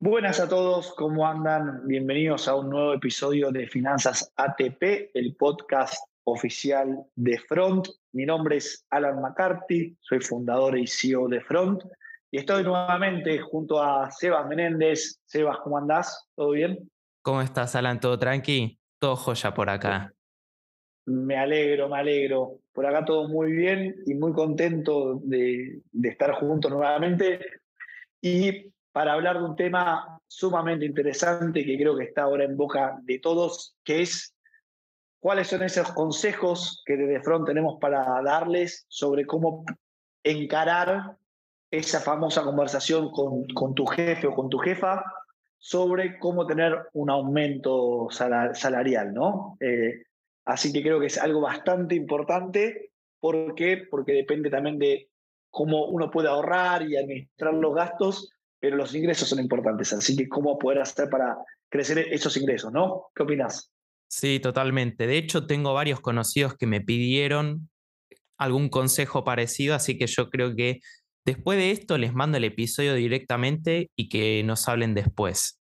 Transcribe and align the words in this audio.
Buenas 0.00 0.38
a 0.38 0.48
todos, 0.48 0.94
¿cómo 0.94 1.26
andan? 1.26 1.84
Bienvenidos 1.84 2.46
a 2.46 2.54
un 2.54 2.70
nuevo 2.70 2.94
episodio 2.94 3.50
de 3.50 3.66
Finanzas 3.66 4.32
ATP, 4.36 5.10
el 5.12 5.34
podcast 5.34 6.00
oficial 6.22 7.04
de 7.16 7.36
Front. 7.36 7.88
Mi 8.12 8.24
nombre 8.24 8.58
es 8.58 8.86
Alan 8.90 9.20
McCarthy, 9.20 9.96
soy 10.00 10.20
fundador 10.20 10.78
y 10.78 10.86
CEO 10.86 11.26
de 11.26 11.40
Front 11.40 11.82
y 12.30 12.38
estoy 12.38 12.62
nuevamente 12.62 13.40
junto 13.40 13.82
a 13.82 14.08
Sebas 14.12 14.46
Menéndez. 14.46 15.20
Sebas, 15.24 15.58
¿cómo 15.64 15.78
andás? 15.78 16.28
¿Todo 16.36 16.52
bien? 16.52 16.88
¿Cómo 17.22 17.42
estás, 17.42 17.74
Alan? 17.74 17.98
¿Todo 17.98 18.20
tranqui? 18.20 18.78
Todo 19.00 19.16
joya 19.16 19.52
por 19.52 19.68
acá. 19.68 20.14
Me 21.06 21.36
alegro, 21.36 21.88
me 21.88 21.98
alegro. 21.98 22.60
Por 22.72 22.86
acá 22.86 23.04
todo 23.04 23.26
muy 23.26 23.50
bien 23.50 23.96
y 24.06 24.14
muy 24.14 24.32
contento 24.32 25.18
de, 25.24 25.80
de 25.90 26.08
estar 26.08 26.34
juntos 26.34 26.70
nuevamente. 26.70 27.40
Y 28.22 28.72
para 28.98 29.12
hablar 29.12 29.38
de 29.38 29.44
un 29.44 29.54
tema 29.54 30.20
sumamente 30.26 30.84
interesante 30.84 31.64
que 31.64 31.78
creo 31.78 31.96
que 31.96 32.02
está 32.02 32.22
ahora 32.22 32.42
en 32.42 32.56
boca 32.56 32.98
de 33.02 33.20
todos, 33.20 33.76
que 33.84 34.02
es 34.02 34.34
cuáles 35.20 35.46
son 35.46 35.62
esos 35.62 35.92
consejos 35.92 36.82
que 36.84 36.96
desde 36.96 37.22
Front 37.22 37.46
tenemos 37.46 37.78
para 37.80 38.20
darles 38.24 38.86
sobre 38.88 39.24
cómo 39.24 39.64
encarar 40.24 41.16
esa 41.70 42.00
famosa 42.00 42.42
conversación 42.42 43.12
con, 43.12 43.46
con 43.54 43.72
tu 43.72 43.86
jefe 43.86 44.26
o 44.26 44.34
con 44.34 44.48
tu 44.48 44.58
jefa 44.58 45.04
sobre 45.58 46.18
cómo 46.18 46.44
tener 46.44 46.88
un 46.92 47.08
aumento 47.08 48.08
salarial, 48.10 49.14
¿no? 49.14 49.56
Eh, 49.60 50.06
así 50.44 50.72
que 50.72 50.82
creo 50.82 50.98
que 50.98 51.06
es 51.06 51.18
algo 51.18 51.40
bastante 51.40 51.94
importante. 51.94 52.90
¿Por 53.20 53.54
qué? 53.54 53.86
Porque 53.88 54.10
depende 54.10 54.50
también 54.50 54.76
de 54.76 55.08
cómo 55.50 55.86
uno 55.86 56.10
puede 56.10 56.26
ahorrar 56.26 56.82
y 56.82 56.96
administrar 56.96 57.54
los 57.54 57.76
gastos 57.76 58.34
pero 58.60 58.76
los 58.76 58.94
ingresos 58.94 59.28
son 59.28 59.40
importantes. 59.40 59.92
Así 59.92 60.16
que, 60.16 60.28
¿cómo 60.28 60.58
poder 60.58 60.80
hacer 60.80 61.08
para 61.08 61.36
crecer 61.68 61.98
esos 62.10 62.36
ingresos? 62.36 62.72
¿no? 62.72 63.06
¿Qué 63.14 63.22
opinas? 63.22 63.72
Sí, 64.08 64.40
totalmente. 64.40 65.06
De 65.06 65.18
hecho, 65.18 65.46
tengo 65.46 65.74
varios 65.74 66.00
conocidos 66.00 66.56
que 66.56 66.66
me 66.66 66.80
pidieron 66.80 67.68
algún 68.38 68.68
consejo 68.68 69.24
parecido, 69.24 69.74
así 69.74 69.98
que 69.98 70.06
yo 70.06 70.30
creo 70.30 70.54
que 70.54 70.80
después 71.26 71.58
de 71.58 71.72
esto 71.72 71.98
les 71.98 72.14
mando 72.14 72.38
el 72.38 72.44
episodio 72.44 72.94
directamente 72.94 73.90
y 73.96 74.08
que 74.08 74.42
nos 74.44 74.68
hablen 74.68 74.94
después. 74.94 75.60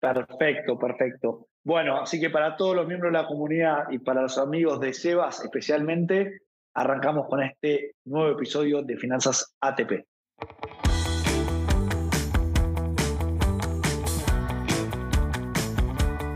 Perfecto, 0.00 0.78
perfecto. 0.78 1.48
Bueno, 1.64 2.00
así 2.00 2.20
que 2.20 2.30
para 2.30 2.56
todos 2.56 2.76
los 2.76 2.86
miembros 2.86 3.12
de 3.12 3.18
la 3.18 3.26
comunidad 3.26 3.90
y 3.90 3.98
para 3.98 4.22
los 4.22 4.38
amigos 4.38 4.80
de 4.80 4.94
Sebas 4.94 5.44
especialmente, 5.44 6.42
arrancamos 6.74 7.26
con 7.28 7.42
este 7.42 7.96
nuevo 8.04 8.32
episodio 8.32 8.82
de 8.82 8.96
Finanzas 8.96 9.54
ATP. 9.60 10.06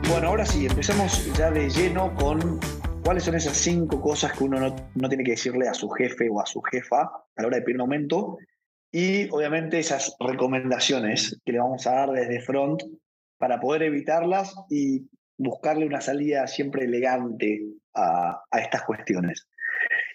Bueno, 0.09 0.29
ahora 0.29 0.45
sí, 0.45 0.67
empezamos 0.67 1.33
ya 1.37 1.51
de 1.51 1.71
lleno 1.71 2.15
con 2.15 2.61
cuáles 3.05 3.25
son 3.25 3.35
esas 3.35 3.57
cinco 3.57 4.01
cosas 4.01 4.33
que 4.33 4.45
uno 4.45 4.59
no, 4.95 5.09
tiene 5.09 5.25
que 5.25 5.33
decirle 5.33 5.69
a 5.69 5.75
su 5.75 5.89
jefe 5.91 6.29
o 6.31 6.41
a 6.41 6.47
su 6.47 6.61
jefa 6.63 7.03
a 7.03 7.43
la 7.43 7.47
hora 7.47 7.57
de 7.57 7.63
pedir 7.63 7.77
un 7.77 7.83
aumento 7.83 8.39
y 8.91 9.31
obviamente 9.31 9.79
esas 9.79 10.15
recomendaciones 10.21 11.41
que 11.45 11.53
le 11.53 11.61
vamos 11.61 11.87
a 11.87 11.93
dar 11.93 12.11
desde 12.11 12.41
front 12.41 12.83
para 13.39 13.59
poder 13.59 13.85
evitarlas 13.85 14.55
y 14.69 15.09
buscarle 15.39 15.87
una 15.87 16.01
salida 16.01 16.47
siempre 16.47 16.85
elegante 16.85 17.63
a, 17.95 18.43
estas 18.53 18.83
cuestiones. 18.83 19.49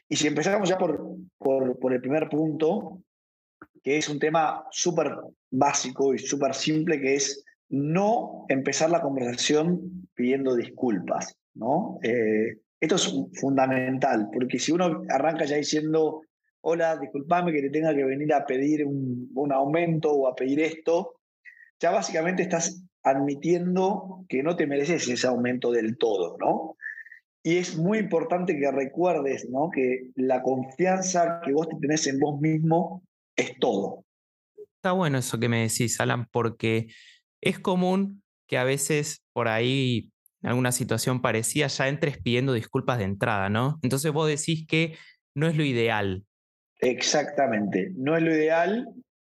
Y 0.08 0.16
si 0.16 0.28
empezamos 0.28 0.70
ya 0.70 0.78
por, 0.78 1.02
por, 1.38 1.80
por 1.80 1.94
el 1.94 2.02
primer 2.02 2.30
punto, 2.30 3.02
que 3.84 3.98
es 3.98 4.08
un 4.10 4.20
tema 4.20 4.66
súper 4.70 5.16
básico 5.50 6.14
y 6.14 6.20
súper 6.20 6.54
simple, 6.54 7.02
que 7.02 7.16
es 7.16 7.44
no 7.70 8.46
empezar 8.50 8.90
la 8.90 9.02
conversación 9.02 10.08
pidiendo 10.14 10.56
disculpas, 10.56 11.38
¿no? 11.54 12.00
Eh, 12.04 12.60
esto 12.80 12.96
es 12.96 13.14
fundamental, 13.34 14.30
porque 14.32 14.60
si 14.60 14.72
uno 14.72 15.04
arranca 15.10 15.46
ya 15.46 15.58
diciendo, 15.58 16.22
hola, 16.62 16.98
discúlpame 16.98 17.52
que 17.52 17.62
te 17.62 17.70
tenga 17.70 17.96
que 17.96 18.04
venir 18.04 18.34
a 18.34 18.46
pedir 18.46 18.86
un, 18.86 19.52
aumento 19.52 20.12
o 20.12 20.28
a 20.28 20.36
pedir 20.36 20.60
esto, 20.60 21.16
ya 21.80 21.92
básicamente 21.92 22.44
estás 22.44 22.84
admitiendo 23.04 24.26
que 24.30 24.44
no 24.44 24.56
te 24.56 24.68
mereces 24.68 25.08
ese 25.08 25.28
aumento 25.28 25.72
del 25.72 25.98
todo, 25.98 26.38
¿no? 26.40 26.76
Y 27.44 27.58
es 27.58 27.78
muy 27.78 28.00
importante 28.00 28.58
que 28.60 28.70
recuerdes, 28.72 29.48
¿no? 29.50 29.70
Que 29.72 30.12
la 30.16 30.42
confianza 30.42 31.40
que 31.44 31.54
vos 31.54 31.70
te 31.70 31.78
tenés 31.80 32.06
en 32.08 32.20
vos 32.20 32.40
mismo 32.42 33.04
es 33.36 33.58
todo. 33.60 34.04
Está 34.76 34.92
bueno 34.92 35.20
eso 35.20 35.40
que 35.40 35.48
me 35.48 35.62
decís, 35.62 36.00
Alan, 36.02 36.28
porque 36.30 36.88
es 37.42 37.60
común 37.60 38.24
que 38.48 38.58
a 38.58 38.64
veces 38.64 39.24
por 39.34 39.48
ahí, 39.48 40.10
en 40.42 40.50
alguna 40.50 40.72
situación 40.72 41.22
parecida, 41.22 41.68
ya 41.68 41.88
entres 41.88 42.18
pidiendo 42.20 42.54
disculpas 42.54 42.98
de 42.98 43.06
entrada, 43.06 43.50
¿no? 43.50 43.80
Entonces 43.82 44.12
vos 44.12 44.28
decís 44.28 44.66
que 44.68 44.98
no 45.36 45.48
es 45.48 45.56
lo 45.56 45.64
ideal. 45.64 46.24
Exactamente, 46.80 47.92
no 47.96 48.16
es 48.16 48.24
lo 48.24 48.34
ideal 48.34 48.88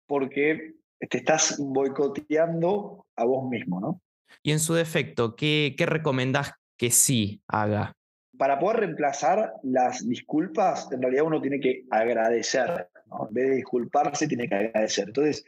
porque 0.07 0.73
te 1.09 1.17
estás 1.17 1.57
boicoteando 1.59 3.05
a 3.15 3.25
vos 3.25 3.49
mismo, 3.49 3.79
¿no? 3.79 4.01
Y 4.43 4.51
en 4.51 4.59
su 4.59 4.73
defecto, 4.73 5.35
¿qué, 5.35 5.75
qué 5.77 5.85
recomendás 5.85 6.53
que 6.77 6.91
sí 6.91 7.41
haga? 7.47 7.93
Para 8.37 8.59
poder 8.59 8.77
reemplazar 8.81 9.53
las 9.63 10.07
disculpas, 10.07 10.91
en 10.91 11.01
realidad 11.01 11.25
uno 11.25 11.41
tiene 11.41 11.59
que 11.59 11.85
agradecer, 11.91 12.89
¿no? 13.07 13.27
En 13.27 13.33
vez 13.33 13.49
de 13.49 13.55
disculparse, 13.57 14.27
tiene 14.27 14.47
que 14.47 14.55
agradecer. 14.55 15.07
Entonces, 15.07 15.45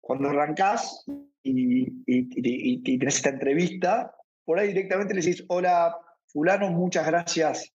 cuando 0.00 0.28
arrancás 0.28 1.04
y, 1.46 2.02
y, 2.06 2.98
tenés 2.98 3.16
esta 3.16 3.30
entrevista, 3.30 4.14
por 4.44 4.58
ahí 4.58 4.68
directamente 4.68 5.14
le 5.14 5.20
decís, 5.20 5.44
hola, 5.48 5.96
fulano, 6.26 6.70
muchas 6.70 7.06
gracias 7.06 7.72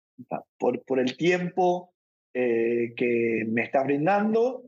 por, 0.57 0.83
por 0.83 0.99
el 0.99 1.15
tiempo 1.17 1.93
eh, 2.33 2.93
que 2.95 3.45
me 3.47 3.63
estás 3.63 3.85
brindando 3.85 4.63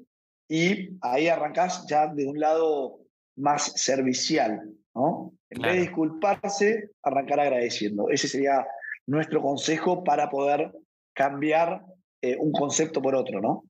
y 0.50 0.97
ahí 1.02 1.28
arrancás 1.28 1.86
ya 1.88 2.08
de 2.08 2.25
un 2.25 2.40
lado 2.40 3.00
más 3.36 3.74
servicial, 3.75 4.62
¿no? 4.94 5.34
En 5.50 5.62
vez 5.62 5.74
de 5.74 5.81
disculparse, 5.81 6.90
arrancar 7.02 7.40
agradeciendo. 7.40 8.09
Ese 8.09 8.28
sería 8.28 8.66
nuestro 9.08 9.41
consejo 9.41 10.03
para 10.03 10.30
poder 10.30 10.72
cambiar 11.14 11.84
eh, 12.22 12.35
un 12.40 12.52
concepto 12.52 13.02
por 13.02 13.16
otro, 13.16 13.41
¿no? 13.41 13.64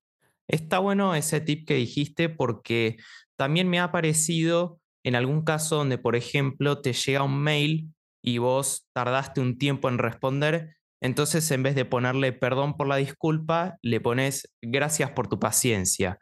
Está 0.48 0.80
bueno 0.80 1.16
ese 1.16 1.42
tip 1.42 1.68
que 1.68 1.76
dijiste 1.76 2.30
porque 2.30 2.98
también 3.36 3.70
me 3.70 3.80
ha 3.80 3.92
parecido 3.92 4.80
en 5.04 5.16
algún 5.16 5.44
caso 5.44 5.78
donde, 5.78 5.98
por 5.98 6.16
ejemplo, 6.16 6.82
te 6.82 6.94
llega 6.94 7.24
un 7.24 7.42
mail 7.42 7.94
y 8.24 8.38
vos 8.38 8.88
tardaste 8.94 9.42
un 9.42 9.58
tiempo 9.58 9.90
en 9.90 9.98
responder, 9.98 10.78
entonces 11.02 11.52
en 11.52 11.64
vez 11.64 11.76
de 11.76 11.84
ponerle 11.84 12.32
perdón 12.32 12.78
por 12.78 12.88
la 12.88 12.96
disculpa, 12.96 13.78
le 13.82 14.00
pones 14.00 14.54
gracias 14.62 15.12
por 15.12 15.28
tu 15.28 15.40
paciencia. 15.40 16.18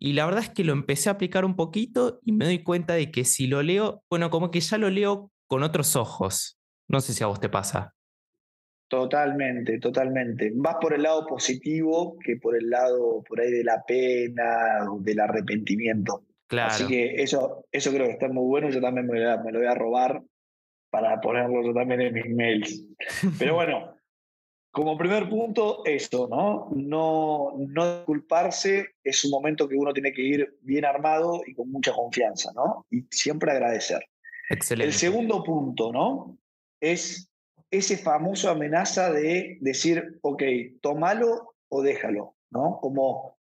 Y 0.00 0.14
la 0.14 0.24
verdad 0.24 0.42
es 0.42 0.50
que 0.50 0.64
lo 0.64 0.72
empecé 0.72 1.10
a 1.10 1.12
aplicar 1.12 1.44
un 1.44 1.54
poquito 1.54 2.18
y 2.24 2.32
me 2.32 2.46
doy 2.46 2.62
cuenta 2.62 2.94
de 2.94 3.10
que 3.10 3.24
si 3.24 3.46
lo 3.46 3.62
leo, 3.62 4.02
bueno, 4.10 4.30
como 4.30 4.50
que 4.50 4.60
ya 4.60 4.78
lo 4.78 4.90
leo 4.90 5.30
con 5.46 5.62
otros 5.62 5.94
ojos. 5.94 6.58
No 6.88 7.00
sé 7.00 7.12
si 7.12 7.22
a 7.22 7.26
vos 7.26 7.40
te 7.40 7.50
pasa. 7.50 7.94
Totalmente, 8.88 9.78
totalmente. 9.78 10.50
Más 10.56 10.76
por 10.80 10.94
el 10.94 11.02
lado 11.02 11.26
positivo 11.26 12.16
que 12.18 12.36
por 12.36 12.56
el 12.56 12.68
lado 12.68 13.22
por 13.28 13.40
ahí 13.40 13.50
de 13.50 13.64
la 13.64 13.82
pena, 13.86 14.86
del 15.00 15.20
arrepentimiento. 15.20 16.24
Así 16.60 16.86
que 16.86 17.22
eso, 17.22 17.66
eso 17.72 17.90
creo 17.90 18.06
que 18.06 18.12
está 18.12 18.28
muy 18.28 18.44
bueno. 18.44 18.70
Yo 18.70 18.80
también 18.80 19.06
me, 19.06 19.20
lo 19.20 19.58
voy 19.58 19.66
a 19.66 19.74
robar 19.74 20.22
para 20.90 21.20
ponerlo 21.20 21.64
yo 21.64 21.72
también 21.72 22.02
en 22.02 22.14
mis 22.14 22.28
mails. 22.28 22.84
Pero 23.38 23.54
bueno, 23.54 23.94
como 24.70 24.96
primer 24.96 25.28
punto, 25.28 25.82
eso, 25.84 26.28
¿no? 26.28 26.68
No, 26.74 27.54
no 27.58 28.04
culparse 28.04 28.94
es 29.04 29.24
un 29.24 29.30
momento 29.30 29.68
que 29.68 29.76
uno 29.76 29.92
tiene 29.92 30.12
que 30.12 30.22
ir 30.22 30.58
bien 30.62 30.84
armado 30.84 31.42
y 31.46 31.54
con 31.54 31.70
mucha 31.70 31.92
confianza, 31.92 32.52
¿no? 32.54 32.86
Y 32.90 33.04
siempre 33.10 33.52
agradecer. 33.52 34.02
Excelente. 34.50 34.88
El 34.88 34.94
segundo 34.94 35.42
punto, 35.42 35.92
¿no? 35.92 36.38
Es 36.80 37.30
ese 37.70 37.96
famoso 37.96 38.50
amenaza 38.50 39.10
de 39.10 39.58
decir, 39.60 40.18
ok, 40.20 40.42
tómalo 40.80 41.54
o 41.68 41.82
déjalo, 41.82 42.34
¿no? 42.50 42.78
Como 42.80 43.38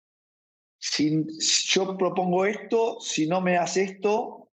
si 0.78 1.25
yo 1.69 1.96
propongo 1.96 2.46
esto, 2.46 2.99
si 3.00 3.26
no 3.26 3.40
me 3.40 3.56
haces 3.56 3.93
esto, 3.93 4.50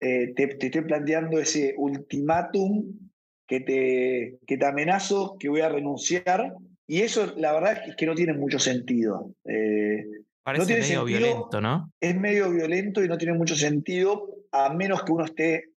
eh, 0.00 0.32
te, 0.34 0.44
estoy 0.44 0.82
planteando 0.82 1.38
ese 1.38 1.74
ultimátum 1.76 2.98
que 3.46 3.60
te, 3.60 4.38
que 4.46 4.56
te 4.56 4.66
amenazo, 4.66 5.36
que 5.38 5.48
voy 5.48 5.60
a 5.60 5.68
renunciar. 5.68 6.54
Y 6.86 7.02
eso, 7.02 7.34
la 7.36 7.52
verdad, 7.52 7.82
es 7.86 7.96
que 7.96 8.06
no 8.06 8.14
tiene 8.14 8.32
mucho 8.32 8.58
sentido. 8.58 9.34
Eh, 9.44 10.04
Parece 10.42 10.80
medio 10.80 11.04
violento, 11.04 11.60
¿no? 11.60 11.92
Es 12.00 12.16
medio 12.16 12.50
violento 12.50 13.04
y 13.04 13.08
no 13.08 13.18
tiene 13.18 13.36
mucho 13.36 13.54
sentido, 13.54 14.38
a 14.52 14.72
menos 14.72 15.02
que 15.02 15.12
uno 15.12 15.24
esté 15.24 15.70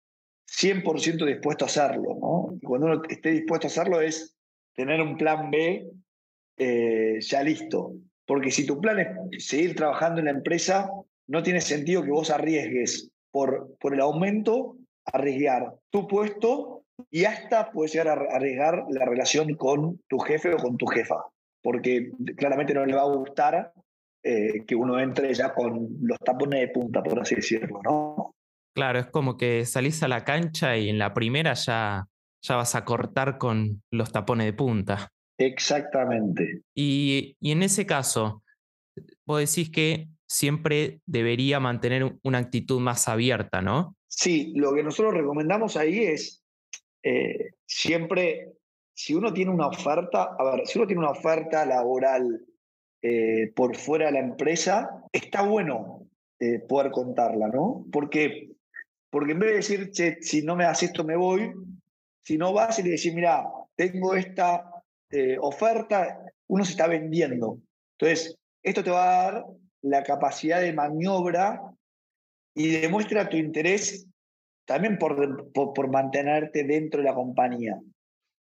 100% 0.47 1.25
dispuesto 1.27 1.65
a 1.65 1.69
hacerlo. 1.69 2.19
¿no? 2.21 2.57
Y 2.57 2.61
cuando 2.65 2.87
uno 2.87 3.03
esté 3.09 3.31
dispuesto 3.31 3.67
a 3.67 3.71
hacerlo 3.71 4.01
es 4.01 4.37
tener 4.75 5.01
un 5.01 5.17
plan 5.17 5.51
B 5.51 5.91
eh, 6.57 7.19
ya 7.21 7.43
listo. 7.43 7.95
Porque 8.31 8.53
si 8.53 8.65
tu 8.65 8.81
plan 8.81 9.01
es 9.01 9.45
seguir 9.45 9.75
trabajando 9.75 10.21
en 10.21 10.27
la 10.27 10.31
empresa, 10.31 10.89
no 11.27 11.43
tiene 11.43 11.61
sentido 11.61 12.05
que 12.05 12.13
vos 12.13 12.31
arriesgues 12.31 13.11
por, 13.33 13.77
por 13.81 13.93
el 13.93 14.01
aumento 14.01 14.77
arriesgar 15.05 15.75
tu 15.91 16.07
puesto 16.07 16.85
y 17.11 17.25
hasta 17.25 17.73
puedes 17.73 17.93
llegar 17.93 18.21
a 18.21 18.37
arriesgar 18.37 18.85
la 18.89 19.05
relación 19.05 19.57
con 19.57 20.01
tu 20.07 20.21
jefe 20.21 20.55
o 20.55 20.59
con 20.59 20.77
tu 20.77 20.87
jefa, 20.87 21.17
porque 21.61 22.13
claramente 22.37 22.73
no 22.73 22.87
le 22.87 22.95
va 22.95 23.03
a 23.03 23.17
gustar 23.17 23.73
eh, 24.23 24.65
que 24.65 24.77
uno 24.77 25.01
entre 25.01 25.35
ya 25.35 25.53
con 25.53 25.89
los 26.01 26.19
tapones 26.21 26.61
de 26.61 26.69
punta, 26.69 27.03
por 27.03 27.19
así 27.19 27.35
decirlo, 27.35 27.81
¿no? 27.83 28.37
Claro, 28.77 29.01
es 29.01 29.07
como 29.07 29.37
que 29.37 29.65
salís 29.65 30.05
a 30.05 30.09
la 30.09 30.23
cancha 30.23 30.77
y 30.77 30.89
en 30.89 31.01
la 31.01 31.15
primera 31.15 31.55
ya, 31.55 32.07
ya 32.45 32.55
vas 32.55 32.77
a 32.77 32.85
cortar 32.85 33.39
con 33.39 33.83
los 33.91 34.13
tapones 34.13 34.47
de 34.47 34.53
punta. 34.53 35.09
Exactamente. 35.41 36.63
Y, 36.75 37.35
y 37.41 37.53
en 37.53 37.63
ese 37.63 37.87
caso, 37.87 38.43
vos 39.25 39.41
decís 39.41 39.71
que 39.71 40.09
siempre 40.29 41.01
debería 41.07 41.59
mantener 41.61 42.19
una 42.23 42.39
actitud 42.39 42.79
más 42.79 43.09
abierta, 43.09 43.63
¿no? 43.63 43.97
Sí, 44.07 44.53
lo 44.55 44.75
que 44.75 44.83
nosotros 44.83 45.15
recomendamos 45.15 45.79
ahí 45.79 46.05
es 46.05 46.45
eh, 47.03 47.53
siempre, 47.67 48.53
si 48.95 49.15
uno 49.15 49.33
tiene 49.33 49.51
una 49.51 49.69
oferta, 49.69 50.37
a 50.39 50.45
ver, 50.45 50.67
si 50.67 50.79
uno 50.79 50.87
tiene 50.87 51.01
una 51.01 51.13
oferta 51.13 51.65
laboral 51.65 52.45
eh, 53.01 53.51
por 53.57 53.75
fuera 53.77 54.07
de 54.07 54.13
la 54.13 54.21
empresa, 54.21 54.91
está 55.11 55.43
bueno 55.43 56.07
eh, 56.39 56.59
poder 56.69 56.93
contarla, 56.93 57.49
¿no? 57.49 57.87
Porque, 57.91 58.53
porque 59.09 59.33
en 59.33 59.39
vez 59.39 59.49
de 59.49 59.57
decir, 59.57 59.91
che, 59.91 60.19
si 60.21 60.43
no 60.43 60.55
me 60.55 60.65
das 60.65 60.83
esto 60.83 61.03
me 61.03 61.17
voy, 61.17 61.51
si 62.21 62.37
no 62.37 62.53
vas 62.53 62.79
y 62.79 62.83
le 62.83 62.91
decís, 62.91 63.15
mira, 63.15 63.43
tengo 63.75 64.15
esta 64.15 64.70
oferta, 65.41 66.21
uno 66.49 66.65
se 66.65 66.73
está 66.73 66.87
vendiendo. 66.87 67.59
Entonces, 67.99 68.37
esto 68.63 68.85
te 68.85 68.91
va 68.91 69.05
a 69.05 69.33
dar 69.33 69.47
la 69.83 70.03
capacidad 70.03 70.61
de 70.61 70.73
maniobra 70.73 71.61
y 72.55 72.71
demuestra 72.71 73.29
tu 73.29 73.37
interés 73.37 74.07
también 74.67 74.99
por, 74.99 75.53
por, 75.53 75.91
mantenerte 75.91 76.65
dentro 76.65 77.01
de 77.01 77.09
la 77.09 77.15
compañía, 77.15 77.81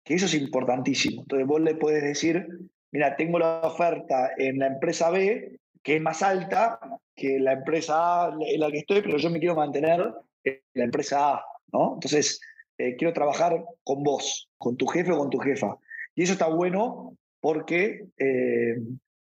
que 0.03 0.15
eso 0.15 0.25
es 0.25 0.33
importantísimo. 0.33 1.21
Entonces 1.21 1.47
vos 1.47 1.61
le 1.61 1.75
puedes 1.75 2.03
decir, 2.03 2.47
mira, 2.91 3.15
tengo 3.15 3.39
la 3.39 3.61
oferta 3.61 4.31
en 4.37 4.59
la 4.59 4.67
empresa 4.67 5.09
B, 5.09 5.59
que 5.83 5.95
es 5.95 6.01
más 6.01 6.21
alta 6.21 6.79
que 7.15 7.39
la 7.39 7.53
empresa 7.53 8.25
A 8.25 8.37
en 8.41 8.59
la 8.59 8.69
que 8.71 8.79
estoy, 8.79 9.01
pero 9.01 9.17
yo 9.17 9.29
me 9.29 9.39
quiero 9.39 9.55
mantener 9.55 10.13
en 10.43 10.61
la 10.73 10.83
empresa 10.83 11.35
A, 11.35 11.45
¿no? 11.71 11.93
Entonces, 11.93 12.41
eh, 12.77 12.95
quiero 12.97 13.13
trabajar 13.13 13.63
con 13.83 14.03
vos, 14.03 14.49
con 14.57 14.75
tu 14.75 14.85
jefe 14.87 15.11
o 15.11 15.17
con 15.17 15.29
tu 15.29 15.39
jefa. 15.39 15.77
Y 16.17 16.23
eso 16.23 16.33
está 16.33 16.47
bueno 16.47 17.15
porque 17.39 18.07
eh, 18.17 18.75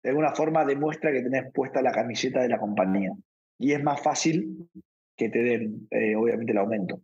de 0.03 0.09
alguna 0.09 0.35
forma 0.35 0.65
demuestra 0.65 1.13
que 1.13 1.21
tenés 1.21 1.53
puesta 1.53 1.83
la 1.83 1.93
camiseta 1.93 2.41
de 2.41 2.49
la 2.49 2.59
compañía. 2.59 3.13
Y 3.59 3.73
es 3.73 3.83
más 3.83 4.03
fácil 4.03 4.71
que 5.15 5.29
te 5.29 5.39
den, 5.41 5.87
eh, 5.91 6.17
obviamente, 6.17 6.53
el 6.53 6.59
aumento. 6.59 7.03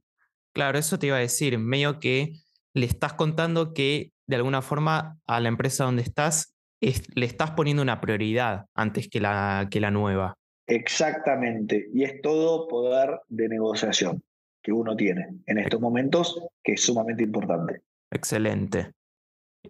Claro, 0.54 0.78
eso 0.78 0.98
te 0.98 1.08
iba 1.08 1.16
a 1.16 1.20
decir, 1.20 1.58
medio 1.58 2.00
que 2.00 2.32
le 2.72 2.86
estás 2.86 3.12
contando 3.12 3.74
que 3.74 4.12
de 4.26 4.36
alguna 4.36 4.62
forma 4.62 5.18
a 5.26 5.38
la 5.40 5.48
empresa 5.48 5.84
donde 5.84 6.02
estás 6.02 6.54
le 7.14 7.24
estás 7.26 7.52
poniendo 7.52 7.82
una 7.82 8.00
prioridad 8.00 8.66
antes 8.74 9.08
que 9.08 9.20
la, 9.20 9.68
que 9.70 9.80
la 9.80 9.90
nueva. 9.90 10.34
Exactamente, 10.66 11.88
y 11.94 12.04
es 12.04 12.20
todo 12.20 12.68
poder 12.68 13.20
de 13.28 13.48
negociación 13.48 14.22
que 14.62 14.72
uno 14.72 14.94
tiene 14.96 15.28
en 15.46 15.58
estos 15.58 15.80
momentos, 15.80 16.38
que 16.62 16.72
es 16.72 16.82
sumamente 16.82 17.22
importante. 17.22 17.80
Excelente. 18.10 18.92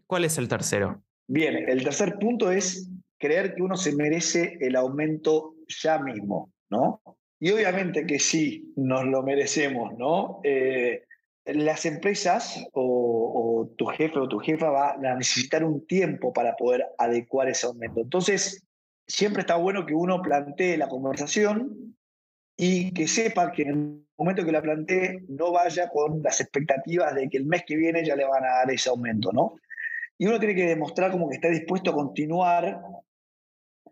¿Cuál 0.07 0.25
es 0.25 0.39
el 0.39 0.49
tercero? 0.49 1.03
Bien, 1.27 1.57
el 1.69 1.83
tercer 1.83 2.19
punto 2.19 2.51
es 2.51 2.89
creer 3.19 3.55
que 3.55 3.63
uno 3.63 3.77
se 3.77 3.95
merece 3.95 4.59
el 4.61 4.77
aumento 4.77 5.55
ya 5.69 5.99
mismo, 5.99 6.53
¿no? 6.71 7.01
Y 7.41 7.51
obviamente 7.51 8.07
que 8.07 8.19
sí, 8.19 8.73
nos 8.77 9.05
lo 9.05 9.23
merecemos, 9.23 9.97
¿no? 9.99 10.41
Eh, 10.45 11.03
las 11.47 11.85
empresas 11.85 12.65
o, 12.73 13.71
tu 13.77 13.87
jefe 13.87 14.19
o 14.19 14.29
tu 14.29 14.39
jefa 14.39 14.71
va 14.71 14.93
a 14.93 15.17
necesitar 15.17 15.65
un 15.65 15.87
tiempo 15.87 16.33
para 16.33 16.55
poder 16.57 16.87
adecuar 16.99 17.49
ese 17.49 17.67
aumento. 17.67 18.01
Entonces, 18.01 18.65
siempre 19.07 19.41
está 19.41 19.57
bueno 19.57 19.85
que 19.85 19.95
uno 19.95 20.23
plantee 20.23 20.77
la 20.77 20.89
conversación 20.89 21.97
y 22.57 22.93
que 22.93 23.09
sepa 23.09 23.53
que 23.53 23.63
en 23.63 23.69
el 23.69 24.05
momento 24.17 24.45
que 24.45 24.53
la 24.53 24.63
plantee 24.63 25.25
no 25.29 25.53
vaya 25.53 25.89
con 25.89 26.23
las 26.23 26.41
expectativas 26.41 27.15
de 27.15 27.29
que 27.29 27.39
el 27.39 27.47
mes 27.47 27.65
que 27.67 27.77
viene 27.77 28.05
ya 28.05 28.17
le 28.17 28.25
van 28.25 28.45
a 28.45 28.59
dar 28.59 28.71
ese 28.71 28.89
aumento, 28.89 29.33
¿no? 29.33 29.57
Y 30.19 30.27
uno 30.27 30.39
tiene 30.39 30.55
que 30.55 30.67
demostrar 30.67 31.11
como 31.11 31.29
que 31.29 31.37
está 31.37 31.49
dispuesto 31.49 31.91
a 31.91 31.95
continuar 31.95 32.81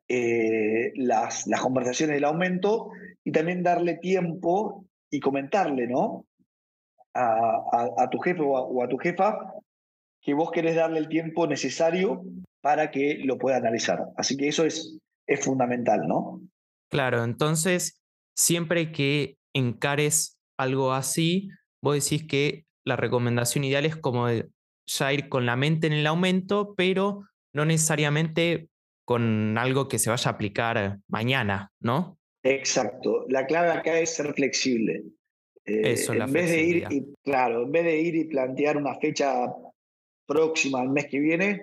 eh, 0.09 0.93
las, 0.97 1.47
las 1.47 1.61
conversaciones 1.61 2.17
del 2.17 2.25
aumento 2.25 2.91
y 3.25 3.33
también 3.33 3.63
darle 3.63 3.97
tiempo 3.97 4.85
y 5.11 5.21
comentarle, 5.21 5.87
¿no? 5.87 6.27
A, 7.15 8.09
tu 8.11 8.19
jefe 8.19 8.41
o 8.43 8.83
a, 8.83 8.89
tu 8.89 8.97
jefa 8.97 9.37
que 10.23 10.33
vos 10.33 10.51
querés 10.51 10.77
darle 10.77 10.99
el 10.99 11.09
tiempo 11.09 11.47
necesario 11.47 12.25
para 12.63 12.91
que 12.91 13.19
lo 13.25 13.37
pueda 13.37 13.59
analizar. 13.59 14.07
Así 14.17 14.37
que 14.37 14.49
eso 14.49 14.65
es, 14.65 14.99
es 15.27 15.45
fundamental, 15.45 16.07
¿no? 16.07 16.41
Claro, 16.91 17.25
entonces, 17.25 18.01
siempre 18.35 18.93
que 18.93 19.37
encares 19.55 20.39
algo 20.59 20.93
así, 20.93 21.51
vos 21.83 22.03
decís 22.03 22.27
que 22.27 22.65
la 22.85 22.97
recomendación 22.97 23.65
ideal 23.65 23.85
es 23.85 23.97
como 23.97 24.27
ya 24.87 25.13
ir 25.13 25.29
con 25.29 25.47
la 25.47 25.57
mente 25.57 25.87
en 25.87 25.93
el 25.93 26.07
aumento, 26.07 26.75
pero 26.77 27.25
no 27.53 27.65
necesariamente 27.65 28.69
con 29.05 29.57
algo 29.59 29.89
que 29.89 29.99
se 29.99 30.11
vaya 30.11 30.31
a 30.31 30.35
aplicar 30.35 30.99
mañana, 31.09 31.73
¿no? 31.81 32.19
Exacto. 32.43 33.25
La 33.29 33.47
clave 33.47 33.71
acá 33.71 33.99
es 33.99 34.15
ser 34.15 34.33
flexible. 34.35 35.03
Eh, 35.65 35.93
Eso, 35.93 36.13
en 36.13 36.33
vez 36.33 36.51
de 36.51 36.63
ir 36.63 36.87
y, 36.91 37.15
claro, 37.23 37.63
en 37.63 37.73
vez 37.73 37.85
de 37.85 38.01
ir 38.01 38.17
y 38.17 38.25
plantear 38.25 38.77
una 38.77 38.95
fecha 38.97 39.53
próxima 40.27 40.81
al 40.81 40.89
mes 40.89 41.07
que 41.07 41.21
viene, 41.21 41.63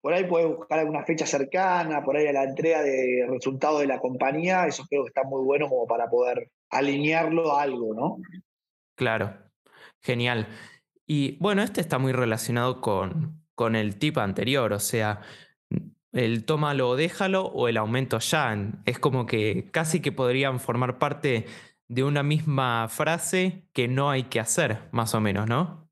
por 0.00 0.14
ahí 0.14 0.24
puedes 0.24 0.48
buscar 0.48 0.78
alguna 0.78 1.04
fecha 1.04 1.26
cercana, 1.26 2.04
por 2.04 2.16
ahí 2.16 2.26
a 2.26 2.32
la 2.32 2.44
entrega 2.44 2.82
de 2.82 3.26
resultados 3.28 3.80
de 3.80 3.88
la 3.88 3.98
compañía, 3.98 4.66
eso 4.66 4.84
creo 4.88 5.02
que 5.02 5.08
está 5.08 5.24
muy 5.24 5.44
bueno 5.44 5.68
como 5.68 5.86
para 5.86 6.08
poder 6.08 6.50
alinearlo 6.70 7.52
a 7.52 7.62
algo, 7.62 7.94
¿no? 7.94 8.18
Claro, 8.94 9.36
genial. 10.02 10.46
Y 11.06 11.36
bueno, 11.38 11.62
este 11.62 11.80
está 11.80 11.98
muy 11.98 12.12
relacionado 12.12 12.80
con, 12.80 13.42
con 13.54 13.76
el 13.76 13.96
tip 13.96 14.18
anterior, 14.18 14.72
o 14.72 14.80
sea, 14.80 15.20
el 16.12 16.44
tómalo 16.44 16.90
o 16.90 16.96
déjalo 16.96 17.46
o 17.46 17.68
el 17.68 17.76
aumento 17.76 18.18
ya. 18.18 18.56
Es 18.84 18.98
como 18.98 19.26
que 19.26 19.68
casi 19.70 20.00
que 20.00 20.12
podrían 20.12 20.60
formar 20.60 20.98
parte 20.98 21.46
de 21.88 22.02
una 22.02 22.22
misma 22.22 22.88
frase 22.88 23.64
que 23.72 23.86
no 23.86 24.10
hay 24.10 24.24
que 24.24 24.40
hacer, 24.40 24.78
más 24.92 25.14
o 25.14 25.20
menos, 25.20 25.48
¿no? 25.48 25.88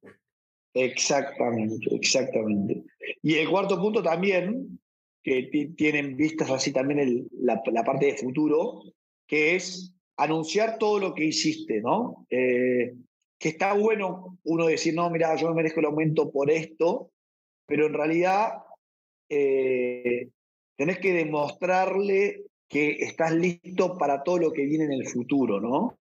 Exactamente, 0.75 1.95
exactamente. 1.95 2.85
Y 3.23 3.35
el 3.35 3.49
cuarto 3.49 3.81
punto 3.81 4.03
también, 4.03 4.81
que 5.23 5.49
tienen 5.77 6.17
vistas 6.17 6.51
así 6.51 6.73
también 6.73 7.29
la, 7.33 7.63
parte 7.85 8.07
de 8.07 8.17
futuro, 8.17 8.83
que 9.27 9.55
es 9.55 9.95
anunciar 10.17 10.79
todo 10.79 10.99
lo 10.99 11.15
que 11.15 11.27
hiciste, 11.27 11.81
¿no? 11.81 12.27
Eh, 12.29 12.95
que 13.39 13.51
está 13.51 13.75
bueno 13.75 14.39
uno 14.45 14.67
decir, 14.67 14.95
no, 14.95 15.11
mira, 15.11 15.35
yo 15.37 15.49
me 15.49 15.55
merezco 15.55 15.81
el 15.81 15.87
aumento 15.87 16.31
por 16.31 16.51
esto, 16.51 17.11
pero 17.67 17.87
en 17.87 17.95
realidad 17.95 18.63
eh, 19.29 20.29
tenés 20.77 20.99
que 20.99 21.13
demostrarle 21.13 22.45
que 22.69 22.91
estás 23.01 23.33
listo 23.33 23.97
para 23.97 24.23
todo 24.23 24.39
lo 24.39 24.53
que 24.53 24.65
viene 24.65 24.85
en 24.85 24.93
el 24.93 25.07
futuro, 25.09 25.61
¿no? 25.61 25.99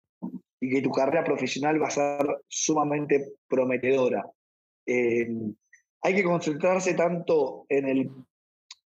Y 0.60 0.70
que 0.70 0.82
tu 0.82 0.92
carrera 0.92 1.24
profesional 1.24 1.82
va 1.82 1.88
a 1.88 1.92
ser 1.92 2.38
sumamente 2.48 3.34
prometedora. 3.48 4.24
Eh, 4.86 5.28
hay 6.04 6.16
que 6.16 6.24
concentrarse 6.24 6.94
tanto 6.94 7.66
en, 7.70 7.88
el, 7.88 8.12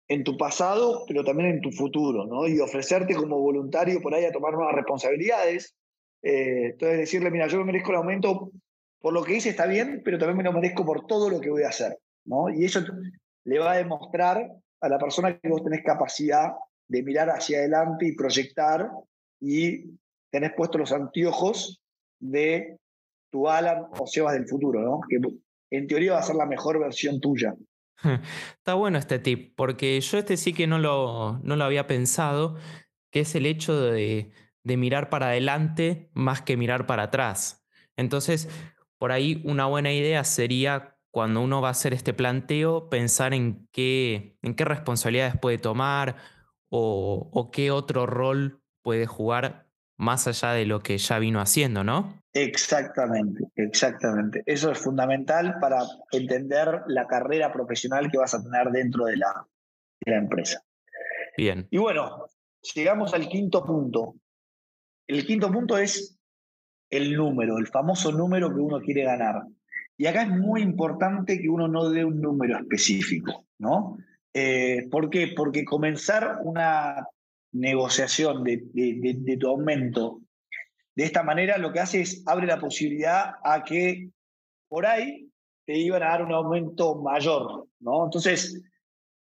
en 0.09 0.25
tu 0.25 0.37
pasado, 0.37 1.05
pero 1.07 1.25
también 1.25 1.51
en 1.51 1.61
tu 1.61 1.71
futuro, 1.71 2.27
¿no? 2.27 2.47
Y 2.47 2.61
ofrecerte 2.61 3.15
como 3.15 3.39
voluntario 3.39 4.01
por 4.01 4.15
ahí 4.15 4.25
a 4.25 4.33
tomar 4.33 4.55
nuevas 4.55 4.75
responsabilidades. 4.75 5.75
Eh, 6.23 6.71
entonces 6.73 6.99
decirle, 6.99 7.31
mira, 7.31 7.47
yo 7.47 7.59
me 7.59 7.65
merezco 7.65 7.91
el 7.91 7.99
aumento 7.99 8.51
por 9.01 9.13
lo 9.13 9.23
que 9.23 9.37
hice 9.37 9.51
está 9.51 9.67
bien, 9.67 10.03
pero 10.05 10.19
también 10.19 10.39
me 10.39 10.45
lo 10.45 10.53
merezco 10.53 10.85
por 10.85 11.07
todo 11.07 11.31
lo 11.31 11.41
que 11.41 11.51
voy 11.51 11.63
a 11.63 11.69
hacer, 11.69 11.99
¿no? 12.25 12.49
Y 12.51 12.65
eso 12.65 12.81
le 13.45 13.59
va 13.59 13.73
a 13.73 13.77
demostrar 13.77 14.51
a 14.81 14.89
la 14.89 14.99
persona 14.99 15.39
que 15.39 15.49
vos 15.49 15.63
tenés 15.63 15.83
capacidad 15.85 16.53
de 16.89 17.03
mirar 17.03 17.31
hacia 17.31 17.59
adelante 17.59 18.07
y 18.07 18.17
proyectar 18.17 18.91
y 19.41 19.85
tenés 20.31 20.53
puestos 20.57 20.81
los 20.81 20.93
anteojos 20.93 21.81
de 22.19 22.77
tu 23.31 23.49
Alan 23.49 23.87
o 23.99 24.07
Sebas 24.07 24.35
del 24.35 24.49
futuro, 24.49 24.81
¿no? 24.81 25.01
Que 25.09 25.21
en 25.71 25.87
teoría 25.87 26.15
va 26.15 26.19
a 26.19 26.23
ser 26.23 26.37
la 26.37 26.47
mejor 26.47 26.81
versión 26.81 27.21
tuya. 27.21 27.55
Está 28.57 28.75
bueno 28.75 28.99
este 28.99 29.19
tip, 29.19 29.55
porque 29.57 30.01
yo 30.01 30.19
este 30.19 30.37
sí 30.37 30.53
que 30.53 30.67
no 30.67 30.79
lo, 30.79 31.39
no 31.43 31.57
lo 31.57 31.65
había 31.65 31.87
pensado, 31.87 32.57
que 33.11 33.21
es 33.21 33.35
el 33.35 33.47
hecho 33.47 33.81
de, 33.81 34.31
de 34.69 34.77
mirar 34.77 35.09
para 35.09 35.29
adelante 35.29 36.11
más 36.13 36.43
que 36.43 36.59
mirar 36.59 36.87
para 36.87 37.05
atrás. 37.05 37.67
Entonces, 37.97 38.49
por 38.99 39.13
ahí 39.13 39.41
una 39.45 39.65
buena 39.65 39.93
idea 39.93 40.23
sería 40.25 40.99
cuando 41.11 41.41
uno 41.41 41.63
va 41.63 41.69
a 41.69 41.71
hacer 41.71 41.95
este 41.95 42.13
planteo, 42.13 42.91
pensar 42.91 43.33
en 43.33 43.67
qué, 43.73 44.37
en 44.43 44.55
qué 44.55 44.65
responsabilidades 44.67 45.37
puede 45.41 45.57
tomar 45.57 46.17
o, 46.69 47.51
qué 47.51 47.71
otro 47.71 48.05
rol 48.05 48.61
puede 48.83 49.07
jugar 49.07 49.67
más 49.97 50.29
allá 50.29 50.53
de 50.53 50.67
lo 50.67 50.81
que 50.81 50.99
ya 50.99 51.19
vino 51.19 51.41
haciendo, 51.41 51.83
¿no? 51.83 52.23
Exactamente, 52.35 53.45
exactamente. 53.57 54.43
Eso 54.45 54.71
es 54.71 54.79
fundamental 54.79 55.57
para 55.61 55.79
entender 56.13 56.83
la 56.89 57.07
carrera 57.07 57.51
profesional 57.53 58.11
que 58.11 58.19
vas 58.19 58.35
a 58.35 58.43
tener 58.43 58.69
dentro 58.69 59.07
de 59.07 59.17
la, 59.17 59.47
de 60.05 60.13
la 60.13 60.19
empresa. 60.19 60.63
Bien. 61.39 61.67
Y 61.71 61.79
bueno, 61.79 62.27
llegamos 62.75 63.15
al 63.15 63.29
quinto 63.29 63.65
punto. 63.65 64.15
El 65.09 65.27
quinto 65.27 65.51
punto 65.51 65.79
es 65.79 66.17
el 66.91 67.17
número, 67.17 67.59
el 67.59 67.67
famoso 67.67 68.13
número 68.13 68.55
que 68.55 68.61
uno 68.61 68.79
quiere 68.81 69.05
ganar. 69.05 69.43
Y 69.97 70.07
acá 70.07 70.23
es 70.23 70.29
muy 70.29 70.63
importante 70.63 71.41
que 71.41 71.49
uno 71.49 71.67
no 71.67 71.91
dé 71.91 72.05
un 72.05 72.21
número 72.21 72.59
específico, 72.59 73.47
¿no? 73.59 73.97
Eh, 74.33 74.87
¿Por 74.91 75.11
qué? 75.11 75.33
Porque 75.35 75.65
comenzar 75.65 76.39
una 76.45 77.09
negociación 77.53 78.45
de, 78.45 78.63
de, 78.73 79.37
tu 79.39 79.49
aumento 79.49 80.21
de 80.95 81.05
esta 81.05 81.23
manera 81.23 81.57
lo 81.57 81.73
que 81.73 81.81
hace 81.81 82.03
es 82.03 82.23
abre 82.27 82.47
la 82.47 82.61
posibilidad 82.61 83.37
a 83.43 83.65
que 83.65 84.11
por 84.69 84.85
ahí 84.85 85.31
te 85.65 85.79
iban 85.79 86.03
a 86.03 86.11
dar 86.11 86.23
un 86.23 86.33
aumento 86.33 86.97
mayor, 86.97 87.67
¿no? 87.81 88.05
Entonces, 88.05 88.63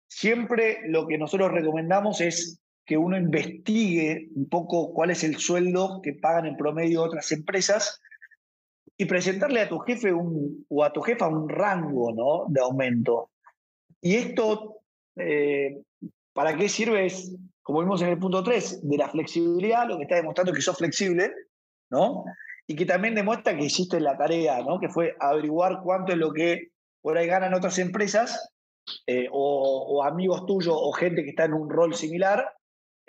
siempre 0.07 0.79
lo 0.87 1.07
que 1.07 1.17
nosotros 1.17 1.51
recomendamos 1.51 2.21
es 2.21 2.59
que 2.89 2.97
uno 2.97 3.15
investigue 3.15 4.29
un 4.33 4.49
poco 4.49 4.91
cuál 4.95 5.11
es 5.11 5.23
el 5.23 5.37
sueldo 5.37 6.01
que 6.01 6.13
pagan 6.13 6.47
en 6.47 6.57
promedio 6.57 7.03
otras 7.03 7.31
empresas 7.31 8.01
y 8.97 9.05
presentarle 9.05 9.61
a 9.61 9.69
tu 9.69 9.77
jefe 9.77 10.11
un, 10.11 10.65
o 10.67 10.83
a 10.83 10.91
tu 10.91 10.99
jefa 11.01 11.27
un 11.27 11.47
rango 11.47 12.11
¿no? 12.11 12.51
de 12.51 12.61
aumento. 12.61 13.29
Y 14.01 14.15
esto, 14.15 14.77
eh, 15.17 15.83
¿para 16.33 16.57
qué 16.57 16.67
sirve? 16.67 17.05
Es, 17.05 17.31
como 17.61 17.81
vimos 17.81 18.01
en 18.01 18.07
el 18.07 18.17
punto 18.17 18.41
3, 18.41 18.89
de 18.89 18.97
la 18.97 19.07
flexibilidad, 19.07 19.87
lo 19.87 19.97
que 19.97 20.05
está 20.05 20.15
demostrando 20.15 20.51
que 20.51 20.61
sos 20.61 20.79
flexible, 20.79 21.31
¿no? 21.91 22.23
Y 22.65 22.75
que 22.75 22.87
también 22.87 23.13
demuestra 23.13 23.55
que 23.55 23.65
hiciste 23.65 23.99
la 23.99 24.17
tarea, 24.17 24.63
¿no? 24.63 24.79
Que 24.79 24.89
fue 24.89 25.15
averiguar 25.19 25.81
cuánto 25.83 26.13
es 26.13 26.17
lo 26.17 26.33
que 26.33 26.71
por 27.03 27.19
ahí 27.19 27.27
ganan 27.27 27.53
otras 27.53 27.77
empresas 27.77 28.51
eh, 29.05 29.27
o, 29.31 30.03
amigos 30.03 30.47
tuyos 30.47 30.75
o 30.75 30.91
gente 30.91 31.23
que 31.23 31.29
está 31.29 31.45
en 31.45 31.53
un 31.53 31.69
rol 31.69 31.93
similar 31.93 32.51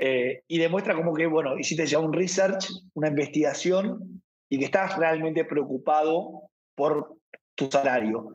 eh, 0.02 0.45
y 0.49 0.59
demuestra 0.59 0.95
como 0.95 1.12
que, 1.12 1.26
bueno, 1.26 1.59
hiciste 1.59 1.85
ya 1.85 1.99
un 1.99 2.14
research, 2.14 2.71
una 2.95 3.09
investigación 3.09 4.23
y 4.49 4.59
que 4.59 4.64
estás 4.64 4.97
realmente 4.97 5.45
preocupado 5.45 6.45
por 6.75 7.19
tu 7.54 7.71
salario. 7.71 8.33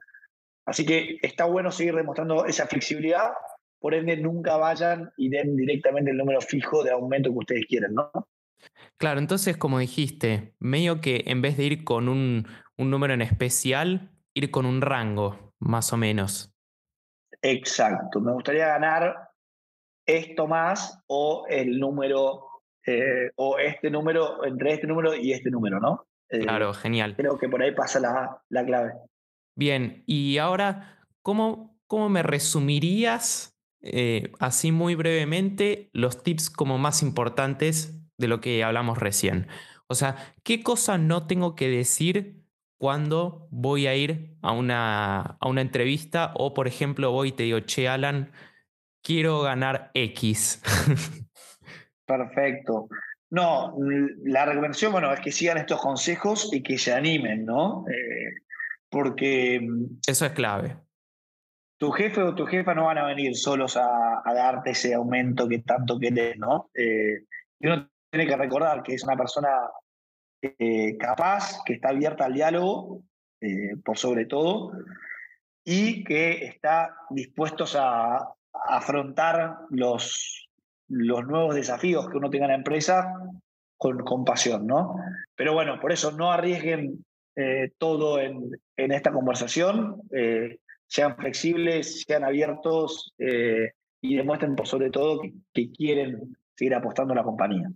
Así 0.68 0.86
que 0.86 1.18
está 1.24 1.46
bueno 1.46 1.72
seguir 1.72 1.96
demostrando 1.96 2.46
esa 2.46 2.68
flexibilidad, 2.68 3.32
por 3.80 3.96
ende 3.96 4.16
nunca 4.16 4.58
vayan 4.58 5.12
y 5.18 5.30
den 5.30 5.56
directamente 5.56 6.12
el 6.12 6.18
número 6.18 6.40
fijo 6.40 6.84
de 6.84 6.92
aumento 6.92 7.32
que 7.32 7.38
ustedes 7.40 7.66
quieran, 7.68 7.96
¿no? 7.96 8.12
Claro, 8.98 9.20
entonces 9.20 9.58
como 9.58 9.80
dijiste, 9.80 10.54
medio 10.60 11.02
que 11.02 11.24
en 11.26 11.42
vez 11.42 11.58
de 11.58 11.64
ir 11.64 11.84
con 11.84 12.10
un, 12.10 12.48
un 12.78 12.92
número 12.92 13.16
en 13.16 13.24
especial, 13.24 14.12
ir 14.36 14.52
con 14.52 14.68
un 14.68 14.82
rango, 14.82 15.56
más 15.60 15.92
o 15.94 15.98
menos. 15.98 16.54
Exacto, 17.42 18.22
me 18.22 18.34
gustaría 18.34 18.68
ganar 18.68 19.30
esto 20.06 20.48
más 20.48 21.04
o 21.08 21.46
el 21.50 21.80
número 21.80 22.46
eh, 22.86 23.32
o 23.36 23.58
este 23.58 23.90
número, 23.90 24.46
entre 24.46 24.74
este 24.74 24.88
número 24.88 25.16
y 25.16 25.32
este 25.32 25.50
número, 25.50 25.80
¿no? 25.80 26.06
Eh, 26.30 26.40
claro, 26.40 26.74
genial. 26.74 27.16
Creo 27.16 27.38
que 27.38 27.50
por 27.50 27.62
ahí 27.62 27.72
pasa 27.74 28.00
la, 28.00 28.42
la 28.50 28.66
clave. 28.66 28.94
Bien, 29.56 30.04
y 30.06 30.38
ahora, 30.38 31.00
¿cómo, 31.22 31.80
cómo 31.88 32.10
me 32.10 32.24
resumirías, 32.24 33.58
eh, 33.82 34.32
así 34.40 34.72
muy 34.72 34.96
brevemente, 34.96 35.90
los 35.94 36.24
tips 36.24 36.50
como 36.50 36.78
más 36.78 37.02
importantes 37.02 38.02
de 38.18 38.28
lo 38.28 38.42
que 38.42 38.64
hablamos 38.64 39.00
recién? 39.00 39.48
O 39.88 39.96
sea, 39.96 40.36
¿qué 40.44 40.62
cosas 40.62 41.00
no 41.00 41.26
tengo 41.26 41.56
que 41.56 41.70
decir 41.70 42.44
cuando 42.78 43.48
voy 43.50 43.88
a 43.88 43.96
ir 43.96 44.38
a 44.42 44.52
una, 44.52 45.22
a 45.40 45.48
una 45.48 45.62
entrevista 45.62 46.34
o, 46.36 46.54
por 46.54 46.68
ejemplo, 46.68 47.12
voy 47.12 47.30
y 47.30 47.32
te 47.32 47.44
digo, 47.44 47.60
che, 47.62 47.88
Alan, 47.88 48.32
quiero 49.06 49.42
ganar 49.42 49.92
X? 49.94 50.62
Perfecto. 52.06 52.88
No, 53.30 53.76
la 54.24 54.46
recomendación, 54.46 54.92
bueno, 54.92 55.14
es 55.14 55.20
que 55.20 55.32
sigan 55.32 55.58
estos 55.58 55.80
consejos 55.80 56.50
y 56.52 56.64
que 56.64 56.78
se 56.78 56.94
animen, 56.94 57.46
¿no? 57.46 57.86
Eh, 57.88 58.42
porque... 58.90 59.60
Mm, 59.62 60.00
Eso 60.08 60.26
es 60.26 60.32
clave. 60.32 60.78
Tu 61.78 61.92
jefe 61.92 62.22
o 62.22 62.34
tu 62.34 62.46
jefa 62.46 62.74
no 62.74 62.86
van 62.86 62.98
a 62.98 63.06
venir 63.06 63.36
solos 63.36 63.78
a, 63.78 64.24
darte 64.34 64.72
ese 64.72 64.94
aumento 64.94 65.48
que 65.48 65.60
tanto 65.60 66.00
querés, 66.00 66.38
¿no? 66.38 66.70
Eh, 66.74 67.26
y 67.60 67.68
uno 67.68 67.90
tiene 68.10 68.28
que 68.28 68.38
recordar 68.38 68.82
que 68.82 68.94
es 68.94 69.04
una 69.04 69.18
persona 69.18 69.50
eh, 70.42 70.98
capaz, 70.98 71.62
que 71.66 71.74
está 71.74 71.90
abierta 71.90 72.26
al 72.26 72.34
diálogo, 72.34 73.04
por 73.84 73.96
sobre 73.98 74.26
todo, 74.26 74.72
y 75.64 76.04
que 76.04 76.46
está 76.46 76.96
dispuestos 77.12 77.76
a 77.78 78.36
afrontar 78.68 79.60
los, 79.70 80.48
los 80.88 81.26
nuevos 81.26 81.56
desafíos 81.56 82.10
que 82.10 82.18
uno 82.18 82.30
tenga 82.30 82.46
en 82.46 82.52
la 82.52 82.58
empresa 82.58 83.14
con, 83.78 84.00
compasión, 84.00 84.66
¿no? 84.68 84.96
Pero 85.36 85.54
bueno, 85.54 85.80
por 85.80 85.92
eso 85.92 86.12
no 86.12 86.32
arriesguen 86.32 87.06
eh, 87.36 87.72
todo 87.78 88.20
en, 88.20 88.52
en, 88.78 88.92
esta 88.92 89.12
conversación, 89.12 90.02
eh, 90.12 90.60
sean 90.88 91.18
flexibles, 91.18 92.04
sean 92.04 92.24
abiertos 92.24 93.14
eh, 93.18 93.72
y 94.02 94.16
demuestren 94.16 94.56
por 94.56 94.68
sobre 94.68 94.90
todo 94.90 95.22
que, 95.22 95.34
que, 95.54 95.72
quieren 95.72 96.38
seguir 96.56 96.76
apostando 96.76 97.14
a 97.14 97.18
la 97.18 97.24
compañía. 97.24 97.70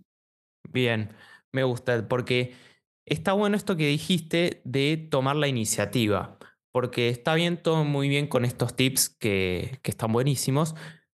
Bien, 0.70 1.10
me 1.52 1.64
gusta, 1.64 2.08
porque 2.08 2.54
está 3.04 3.32
bueno 3.32 3.56
esto 3.56 3.76
que 3.76 3.88
dijiste 3.88 4.62
de 4.64 4.96
tomar 4.96 5.36
la 5.36 5.48
iniciativa, 5.48 6.38
porque 6.72 7.08
está 7.08 7.34
bien 7.34 7.56
todo 7.56 7.84
muy 7.84 8.08
bien 8.08 8.26
con 8.26 8.44
estos 8.44 8.74
tips 8.76 9.08
que, 9.08 9.78
que 9.82 9.90
están 9.90 10.12
buenísimos, 10.12 10.74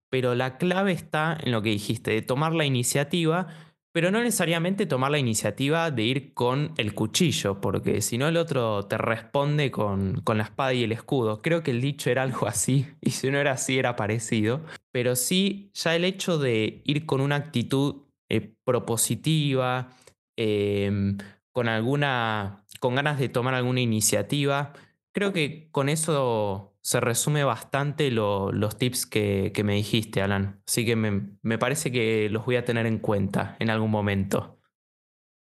pero 0.09 0.35
la 0.35 0.57
clave 0.57 0.91
está 0.91 1.37
en 1.41 1.51
lo 1.51 1.61
que 1.61 1.69
dijiste, 1.69 2.11
de 2.11 2.21
tomar 2.21 2.53
la 2.53 2.65
iniciativa, 2.65 3.47
pero 3.95 4.11
no 4.11 4.21
necesariamente 4.21 4.85
tomar 4.85 5.09
la 5.09 5.19
iniciativa 5.19 5.89
de 5.89 6.03
ir 6.03 6.33
con 6.33 6.73
el 6.75 6.93
cuchillo, 6.93 7.61
porque 7.61 8.01
si 8.01 8.17
no 8.17 8.27
el 8.27 8.35
otro 8.35 8.87
te 8.87 8.97
responde 8.97 9.71
con, 9.71 10.19
con, 10.25 10.37
la 10.37 10.43
espada 10.43 10.73
y 10.73 10.83
el 10.83 10.91
escudo. 10.91 11.41
Creo 11.41 11.63
que 11.63 11.71
el 11.71 11.79
dicho 11.79 12.09
era 12.09 12.23
algo 12.23 12.45
así, 12.45 12.87
y 13.01 13.11
si 13.11 13.31
no 13.31 13.37
era 13.37 13.53
así 13.53 13.79
era 13.79 13.95
parecido, 13.95 14.65
pero 14.91 15.15
sí 15.15 15.71
ya 15.73 15.95
el 15.95 16.03
hecho 16.03 16.37
de 16.37 16.81
ir 16.83 17.05
con 17.05 17.21
una 17.21 17.37
actitud 17.37 18.03
eh, 18.29 18.53
propositiva, 18.65 19.89
em, 20.35 21.17
con 21.53 21.69
alguna, 21.69 22.65
con 22.81 22.95
ganas 22.95 23.17
de 23.17 23.29
tomar 23.29 23.53
alguna 23.53 23.79
iniciativa, 23.79 24.73
creo 25.15 25.31
que 25.31 25.69
con 25.71 25.87
eso 25.87 26.75
se 26.81 26.99
resume 26.99 27.43
bastante 27.45 28.11
los 28.11 28.77
tips 28.77 29.05
que, 29.05 29.61
me 29.63 29.73
dijiste, 29.73 30.21
Alan. 30.21 30.61
Así 30.67 30.85
que 30.85 30.95
me, 30.95 31.57
parece 31.57 31.91
que 31.91 32.29
los 32.29 32.45
voy 32.45 32.57
a 32.57 32.65
tener 32.65 32.85
en 32.85 32.99
cuenta 32.99 33.55
en 33.59 33.69
algún 33.69 33.89
momento. 33.89 34.59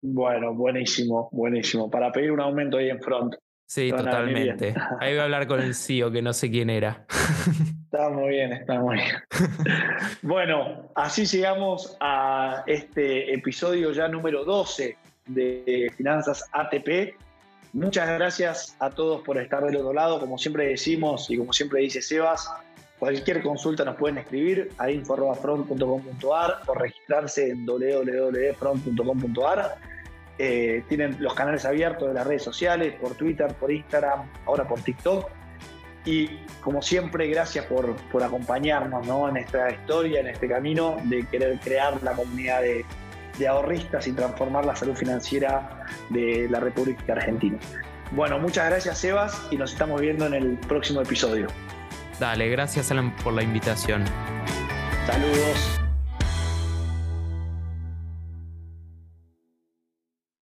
Bueno, 0.01 0.53
buenísimo, 0.53 1.29
buenísimo. 1.31 1.91
Para 1.91 2.11
pedir 2.11 2.31
un 2.31 2.39
aumento 2.39 2.77
ahí 2.77 2.89
en 2.89 3.01
front. 3.01 3.35
Sí, 3.67 3.89
totalmente. 3.89 4.73
Ahí 4.99 5.11
voy 5.11 5.19
a 5.19 5.23
hablar 5.23 5.47
con 5.47 5.59
el 5.59 5.75
CEO, 5.75 6.09
que 6.09 6.21
no 6.21 6.31
sé 6.31 6.49
quién 6.49 6.69
era. 6.69 7.05
Está 7.85 8.09
muy 8.09 8.29
bien, 8.29 8.51
está 8.51 8.79
muy 8.81 8.97
bien. 8.97 9.15
bueno, 10.21 10.91
así 10.95 11.25
llegamos 11.25 11.95
a 12.01 12.63
este 12.67 13.33
episodio 13.33 13.93
ya 13.93 14.09
número 14.09 14.43
12 14.43 14.97
de 15.27 15.91
Finanzas 15.95 16.49
ATP. 16.51 17.15
Muchas 17.75 18.07
gracias 18.07 18.75
a 18.79 18.89
todos 18.89 19.21
por 19.21 19.37
estar 19.37 19.63
del 19.65 19.75
otro 19.75 19.91
lado. 19.91 20.21
Como 20.21 20.37
siempre 20.37 20.67
decimos 20.67 21.29
y 21.29 21.37
como 21.37 21.51
siempre 21.51 21.81
dice 21.81 22.01
Sebas, 22.01 22.49
cualquier 22.97 23.43
consulta 23.43 23.83
nos 23.83 23.97
pueden 23.97 24.17
escribir 24.17 24.71
a 24.77 24.89
info.front.com.ar 24.89 26.61
o 26.67 26.73
registrarse 26.73 27.49
en 27.49 27.65
www.front.com.ar. 27.65 29.75
Eh, 30.37 30.85
tienen 30.87 31.17
los 31.19 31.33
canales 31.33 31.65
abiertos 31.65 32.07
de 32.07 32.13
las 32.13 32.25
redes 32.25 32.43
sociales, 32.43 32.95
por 32.95 33.15
Twitter, 33.15 33.53
por 33.55 33.69
Instagram, 33.69 34.31
ahora 34.45 34.65
por 34.65 34.79
TikTok. 34.79 35.29
Y 36.05 36.29
como 36.61 36.81
siempre, 36.81 37.27
gracias 37.27 37.65
por, 37.65 37.97
por 38.09 38.23
acompañarnos 38.23 39.05
¿no? 39.05 39.27
en 39.27 39.35
esta 39.35 39.69
historia, 39.69 40.21
en 40.21 40.27
este 40.27 40.47
camino 40.47 40.95
de 41.03 41.27
querer 41.27 41.59
crear 41.59 42.01
la 42.03 42.13
comunidad 42.13 42.61
de 42.61 42.85
de 43.37 43.47
ahorristas 43.47 44.07
y 44.07 44.13
transformar 44.13 44.65
la 44.65 44.75
salud 44.75 44.95
financiera 44.95 45.85
de 46.09 46.47
la 46.49 46.59
República 46.59 47.13
Argentina. 47.13 47.57
Bueno, 48.11 48.39
muchas 48.39 48.69
gracias 48.69 48.99
Sebas 48.99 49.47
y 49.51 49.57
nos 49.57 49.73
estamos 49.73 49.99
viendo 49.99 50.25
en 50.25 50.33
el 50.33 50.57
próximo 50.57 51.01
episodio. 51.01 51.47
Dale, 52.19 52.49
gracias 52.49 52.91
Alan 52.91 53.15
por 53.17 53.33
la 53.33 53.43
invitación. 53.43 54.05
Saludos. 55.05 55.84